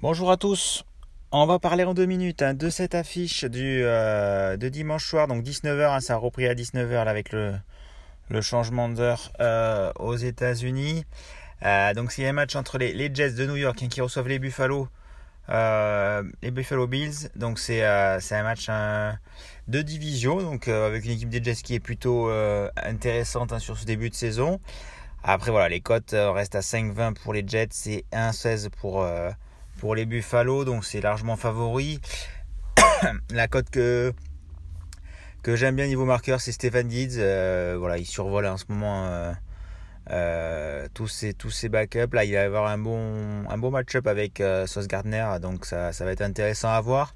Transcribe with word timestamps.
Bonjour 0.00 0.30
à 0.30 0.36
tous. 0.36 0.84
On 1.32 1.44
va 1.44 1.58
parler 1.58 1.84
en 1.84 1.92
deux 1.92 2.06
minutes 2.06 2.40
hein, 2.40 2.54
de 2.54 2.70
cette 2.70 2.94
affiche 2.94 3.44
du, 3.44 3.82
euh, 3.82 4.56
de 4.56 4.68
dimanche 4.68 5.04
soir, 5.04 5.26
donc 5.28 5.44
19h, 5.44 5.96
hein, 5.96 6.00
ça 6.00 6.14
a 6.14 6.16
repris 6.16 6.46
à 6.46 6.54
19h 6.54 7.06
avec 7.06 7.32
le, 7.32 7.54
le 8.30 8.40
changement 8.40 8.88
d'heure 8.88 9.32
euh, 9.40 9.92
aux 9.98 10.16
États-Unis. 10.16 11.04
Euh, 11.64 11.94
donc 11.94 12.12
c'est 12.12 12.26
un 12.26 12.32
match 12.32 12.54
entre 12.56 12.78
les, 12.78 12.92
les, 12.92 13.12
Jets 13.12 13.32
de 13.32 13.46
New 13.46 13.56
York 13.56 13.82
hein, 13.82 13.88
qui 13.88 14.00
reçoivent 14.00 14.28
les 14.28 14.38
Buffalo, 14.38 14.88
les 15.48 16.50
Buffalo 16.50 16.86
Bills. 16.86 17.30
Donc 17.36 17.58
c'est 17.58 17.84
un 17.84 18.42
match 18.42 18.68
de 19.68 19.82
division, 19.82 20.40
donc 20.40 20.68
avec 20.68 21.04
une 21.04 21.12
équipe 21.12 21.30
des 21.30 21.42
Jets 21.42 21.62
qui 21.62 21.74
est 21.74 21.80
plutôt 21.80 22.30
intéressante 22.76 23.58
sur 23.58 23.78
ce 23.78 23.84
début 23.84 24.10
de 24.10 24.14
saison. 24.14 24.60
Après 25.24 25.50
voilà, 25.50 25.68
les 25.68 25.80
cotes 25.80 26.14
restent 26.14 26.54
à 26.54 26.60
5,20 26.60 27.14
pour 27.14 27.32
les 27.32 27.44
Jets 27.46 27.68
et 27.86 28.04
1,16 28.12 28.68
pour 28.70 29.04
pour 29.78 29.94
les 29.94 30.06
Buffalo, 30.06 30.64
donc 30.64 30.84
c'est 30.84 31.00
largement 31.00 31.36
favori. 31.36 32.00
la 33.30 33.48
cote 33.48 33.70
que, 33.70 34.12
que 35.42 35.56
j'aime 35.56 35.76
bien 35.76 35.86
niveau 35.86 36.04
marqueur, 36.04 36.40
c'est 36.40 36.52
Stéphane 36.52 36.88
Dietz. 36.88 37.16
Euh, 37.18 37.76
voilà, 37.78 37.98
il 37.98 38.06
survole 38.06 38.46
en 38.46 38.56
ce 38.56 38.64
moment 38.68 39.06
euh, 39.06 39.32
euh, 40.10 40.88
tous, 40.94 41.08
ses, 41.08 41.34
tous 41.34 41.50
ses 41.50 41.68
backups. 41.68 42.12
Là, 42.12 42.24
il 42.24 42.32
va 42.34 42.40
y 42.40 42.44
avoir 42.44 42.66
un 42.66 42.78
bon, 42.78 43.48
un 43.48 43.58
bon 43.58 43.70
match-up 43.70 44.06
avec 44.06 44.42
Sauce 44.66 44.88
Gardner, 44.88 45.26
donc 45.40 45.64
ça, 45.66 45.92
ça 45.92 46.04
va 46.04 46.12
être 46.12 46.22
intéressant 46.22 46.70
à 46.70 46.80
voir. 46.80 47.14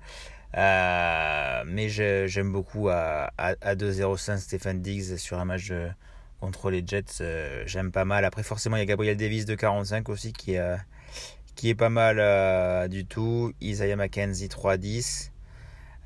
mais 0.54 1.88
j'aime 1.88 2.52
beaucoup 2.52 2.88
à, 2.88 3.30
à, 3.38 3.54
à 3.60 3.74
2-0-5 3.74 4.38
Stéphane 4.38 4.82
Diggs 4.82 5.16
sur 5.16 5.38
un 5.38 5.44
match 5.44 5.72
contre 6.40 6.70
les 6.70 6.82
Jets. 6.86 7.22
j'aime 7.66 7.92
pas 7.92 8.04
mal. 8.04 8.24
Après, 8.24 8.42
forcément, 8.42 8.76
il 8.76 8.80
y 8.80 8.82
a 8.82 8.86
Gabriel 8.86 9.16
Davis 9.16 9.44
de 9.44 9.54
45 9.54 10.08
aussi 10.08 10.32
qui, 10.32 10.58
qui 11.54 11.68
est 11.68 11.74
pas 11.74 11.88
mal 11.90 12.18
euh, 12.18 12.88
du 12.88 13.04
tout. 13.04 13.52
Isaiah 13.60 13.96
McKenzie 13.96 14.48
3-10. 14.48 15.30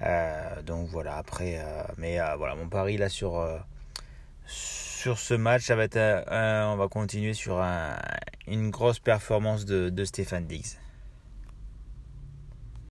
Euh, 0.03 0.63
donc 0.63 0.89
voilà, 0.89 1.17
après, 1.17 1.59
euh, 1.59 1.83
mais 1.97 2.19
voilà, 2.37 2.55
mon 2.55 2.69
pari 2.69 2.97
là 2.97 3.09
sur 3.09 3.47
ce 5.15 5.35
match, 5.35 5.71
on 5.71 6.77
va 6.77 6.89
continuer 6.91 7.35
sur 7.35 7.63
une 8.49 8.71
grosse 8.71 8.99
performance 8.99 9.65
de, 9.65 9.89
de 9.89 10.05
Stéphane 10.05 10.47
Diggs. 10.47 10.79